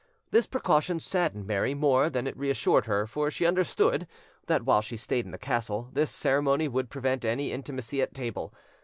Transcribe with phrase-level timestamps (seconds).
[0.31, 4.07] This precaution saddened Mary more than it reassured her; for she understood
[4.47, 8.51] that, while she stayed in the castle, this ceremony would prevent any intimacy at table.